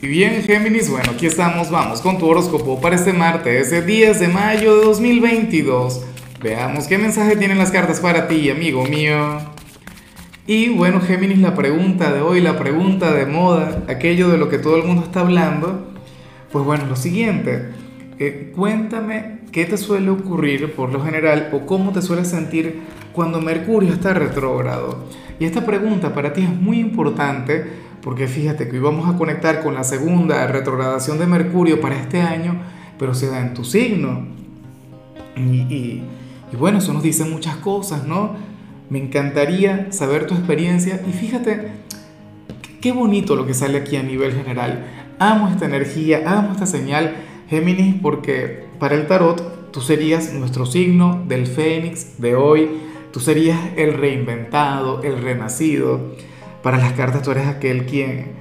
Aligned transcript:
Y 0.00 0.06
bien, 0.06 0.40
Géminis, 0.44 0.88
bueno, 0.88 1.10
aquí 1.10 1.26
estamos, 1.26 1.72
vamos 1.72 2.00
con 2.02 2.18
tu 2.18 2.28
horóscopo 2.28 2.80
para 2.80 2.94
este 2.94 3.12
martes, 3.12 3.66
ese 3.66 3.82
10 3.82 4.20
de 4.20 4.28
mayo 4.28 4.76
de 4.76 4.84
2022. 4.84 6.04
Veamos 6.40 6.86
qué 6.86 6.98
mensaje 6.98 7.34
tienen 7.34 7.58
las 7.58 7.72
cartas 7.72 7.98
para 7.98 8.28
ti, 8.28 8.48
amigo 8.48 8.84
mío. 8.84 9.40
Y 10.46 10.68
bueno, 10.68 11.00
Géminis, 11.00 11.38
la 11.38 11.56
pregunta 11.56 12.12
de 12.12 12.20
hoy, 12.20 12.40
la 12.40 12.56
pregunta 12.60 13.12
de 13.12 13.26
moda, 13.26 13.82
aquello 13.88 14.28
de 14.28 14.38
lo 14.38 14.48
que 14.48 14.58
todo 14.58 14.76
el 14.76 14.84
mundo 14.84 15.02
está 15.02 15.18
hablando, 15.18 15.92
pues 16.52 16.64
bueno, 16.64 16.86
lo 16.86 16.94
siguiente, 16.94 17.70
eh, 18.20 18.52
cuéntame 18.54 19.40
qué 19.50 19.64
te 19.64 19.76
suele 19.76 20.10
ocurrir 20.10 20.74
por 20.74 20.92
lo 20.92 21.02
general 21.02 21.48
o 21.52 21.66
cómo 21.66 21.90
te 21.90 22.02
sueles 22.02 22.28
sentir 22.28 22.82
cuando 23.12 23.40
Mercurio 23.40 23.94
está 23.94 24.14
retrógrado. 24.14 25.08
Y 25.40 25.44
esta 25.44 25.66
pregunta 25.66 26.14
para 26.14 26.32
ti 26.32 26.42
es 26.42 26.50
muy 26.50 26.78
importante 26.78 27.87
porque 28.02 28.28
fíjate 28.28 28.68
que 28.68 28.76
hoy 28.76 28.82
vamos 28.82 29.08
a 29.12 29.16
conectar 29.18 29.62
con 29.62 29.74
la 29.74 29.84
segunda 29.84 30.46
retrogradación 30.46 31.18
de 31.18 31.26
Mercurio 31.26 31.80
para 31.80 31.96
este 31.96 32.20
año, 32.20 32.60
pero 32.98 33.14
se 33.14 33.28
da 33.28 33.40
en 33.40 33.54
tu 33.54 33.64
signo. 33.64 34.26
Y, 35.36 36.02
bueno, 36.58 36.78
eso 36.78 36.92
nos 36.92 37.02
dice 37.02 37.24
muchas 37.24 37.56
cosas, 37.56 38.06
¿no? 38.06 38.36
Me 38.90 38.98
encantaría 38.98 39.92
saber 39.92 40.26
tu 40.26 40.34
experiencia 40.34 41.00
y 41.06 41.12
fíjate 41.12 41.72
qué 42.80 42.92
bonito 42.92 43.36
lo 43.36 43.46
que 43.46 43.54
sale 43.54 43.78
aquí 43.78 43.96
a 43.96 44.02
nivel 44.02 44.32
general. 44.32 44.86
Amo 45.18 45.48
esta 45.48 45.66
energía, 45.66 46.22
amo 46.26 46.52
esta 46.52 46.66
señal, 46.66 47.16
Géminis, 47.50 47.96
porque 48.00 48.64
para 48.78 48.94
el 48.94 49.06
tarot 49.06 49.70
tú 49.72 49.80
serías 49.80 50.32
nuestro 50.32 50.64
signo 50.64 51.22
del 51.28 51.46
Fénix 51.46 52.18
de 52.20 52.34
hoy, 52.34 52.68
tú 53.12 53.20
serías 53.20 53.58
el 53.76 53.94
reinventado, 53.94 55.02
el 55.02 55.20
renacido 55.20 56.14
para 56.62 56.78
las 56.78 56.92
cartas 56.92 57.22
tú 57.22 57.30
eres 57.30 57.46
aquel 57.46 57.86
quien, 57.86 58.32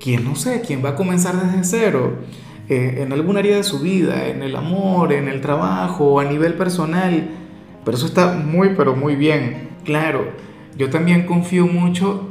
quien 0.00 0.24
no 0.24 0.36
sé, 0.36 0.60
quien 0.60 0.84
va 0.84 0.90
a 0.90 0.96
comenzar 0.96 1.36
desde 1.36 1.64
cero, 1.64 2.18
eh, 2.68 2.98
en 3.02 3.12
algún 3.12 3.36
área 3.36 3.56
de 3.56 3.62
su 3.62 3.80
vida, 3.80 4.28
en 4.28 4.42
el 4.42 4.54
amor, 4.56 5.12
en 5.12 5.28
el 5.28 5.40
trabajo, 5.40 6.20
a 6.20 6.24
nivel 6.24 6.54
personal. 6.54 7.30
Pero 7.84 7.96
eso 7.96 8.06
está 8.06 8.34
muy, 8.34 8.74
pero 8.76 8.94
muy 8.94 9.16
bien. 9.16 9.70
Claro, 9.84 10.26
yo 10.76 10.90
también 10.90 11.26
confío 11.26 11.66
mucho. 11.66 12.28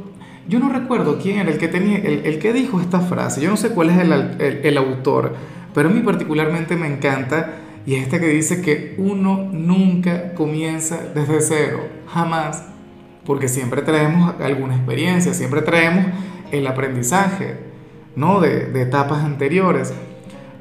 Yo 0.48 0.58
no 0.58 0.70
recuerdo 0.70 1.18
quién 1.20 1.38
era 1.38 1.50
el 1.50 1.58
que, 1.58 1.68
tenía, 1.68 1.98
el, 1.98 2.38
que 2.38 2.52
dijo 2.52 2.80
esta 2.80 3.00
frase. 3.00 3.40
Yo 3.40 3.50
no 3.50 3.56
sé 3.56 3.70
cuál 3.70 3.90
es 3.90 3.98
el, 3.98 4.12
el 4.64 4.78
autor, 4.78 5.34
pero 5.74 5.88
a 5.88 5.92
mí 5.92 6.00
particularmente 6.00 6.76
me 6.76 6.86
encanta. 6.86 7.58
Y 7.84 7.96
es 7.96 8.04
esta 8.04 8.20
que 8.20 8.28
dice 8.28 8.62
que 8.62 8.94
uno 8.96 9.48
nunca 9.52 10.34
comienza 10.34 11.00
desde 11.14 11.40
cero, 11.40 11.80
jamás 12.06 12.71
porque 13.24 13.48
siempre 13.48 13.82
traemos 13.82 14.34
alguna 14.40 14.76
experiencia, 14.76 15.34
siempre 15.34 15.62
traemos 15.62 16.06
el 16.50 16.66
aprendizaje, 16.66 17.56
¿no? 18.16 18.40
De, 18.40 18.80
etapas 18.82 19.24
anteriores. 19.24 19.92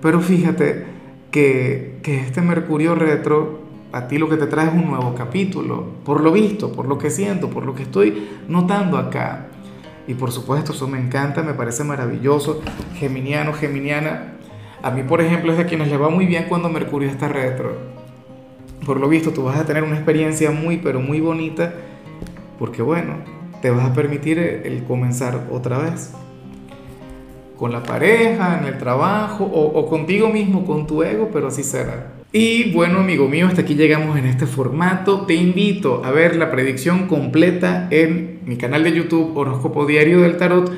Pero 0.02 0.22
fíjate 0.22 0.86
que, 1.32 2.00
que, 2.04 2.20
este 2.20 2.42
Mercurio 2.42 2.96
retro 2.96 3.62
a 3.92 4.08
ti 4.08 4.18
lo 4.18 4.30
que 4.30 4.38
te 4.38 4.48
trae 4.48 4.68
es 4.68 4.74
un 4.74 4.90
nuevo 4.90 5.16
capítulo, 5.16 5.86
por 6.06 6.22
lo 6.22 6.32
visto, 6.32 6.72
por 6.72 6.88
lo 6.88 6.98
que 6.98 7.10
siento, 7.10 7.50
por 7.50 7.66
lo 7.66 7.76
que 7.76 7.84
estoy 7.84 8.30
notando 8.48 8.98
acá. 8.98 9.48
Y 10.08 10.14
por 10.14 10.32
supuesto, 10.32 10.72
eso 10.72 10.88
me 10.88 11.00
encanta, 11.00 11.44
me 11.44 11.54
parece 11.54 11.84
maravilloso. 11.84 12.62
Geminiano, 12.96 13.54
Geminiana. 13.54 14.34
A 14.82 14.92
mí, 14.92 15.04
por 15.04 15.22
ejemplo, 15.22 15.52
es 15.52 15.58
de 15.58 15.66
quienes 15.66 15.90
le 15.90 15.98
va 15.98 16.10
muy 16.10 16.26
bien 16.26 16.46
cuando 16.50 16.70
Mercurio 16.70 17.10
está 17.10 17.28
retro. 17.28 17.76
Por 18.86 19.00
lo 19.00 19.08
visto, 19.08 19.32
tú 19.32 19.44
vas 19.44 19.60
a 19.60 19.66
tener 19.66 19.84
una 19.84 19.96
experiencia 19.96 20.50
muy, 20.50 20.78
pero 20.78 21.00
muy 21.00 21.20
bonita 21.20 21.74
porque 22.62 22.84
bueno, 22.84 23.16
te 23.64 23.72
vas 23.72 23.90
a 23.90 23.94
permitir 23.96 24.38
el 24.38 24.84
comenzar 24.84 25.48
otra 25.50 25.80
vez. 25.80 26.14
Con 27.58 27.72
la 27.72 27.82
pareja, 27.82 28.60
en 28.60 28.68
el 28.68 28.78
trabajo 28.78 29.46
o, 29.46 29.90
contigo 29.90 30.30
mismo, 30.30 30.64
con 30.64 30.86
tu 30.86 31.02
ego, 31.02 31.32
pero 31.34 31.48
así 31.48 31.64
será. 31.64 32.14
Y 32.32 32.72
bueno, 32.72 33.00
amigo 33.00 33.28
mío, 33.28 33.48
hasta 33.48 33.62
aquí 33.62 33.74
llegamos 33.74 34.16
en 34.16 34.28
este 34.28 34.46
formato. 34.46 35.26
Te 35.26 35.34
invito 35.34 36.04
a 36.06 36.12
ver 36.12 36.36
la 36.36 36.52
predicción 36.52 37.08
completa 37.08 37.88
en 37.90 38.42
mi 38.46 38.58
canal 38.58 38.84
de 38.84 38.94
YouTube 38.94 39.36
Horóscopo 39.36 39.88
Diario 39.88 40.22
del 40.22 40.38
Tarot 40.38 40.72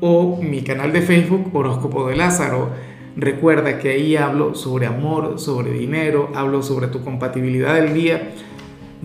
o 0.00 0.40
mi 0.40 0.62
canal 0.62 0.90
de 0.90 1.02
Facebook 1.02 1.54
Horóscopo 1.54 2.08
de 2.08 2.16
Lázaro. 2.16 2.70
Recuerda 3.14 3.78
que 3.78 3.90
ahí 3.90 4.16
hablo 4.16 4.54
sobre 4.54 4.86
amor, 4.86 5.38
sobre 5.38 5.72
dinero, 5.72 6.30
hablo 6.34 6.62
sobre 6.62 6.86
tu 6.86 7.04
compatibilidad 7.04 7.74
del 7.74 7.92
día 7.92 8.32